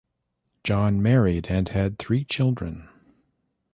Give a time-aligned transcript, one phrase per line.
[0.63, 2.89] John married and had three children.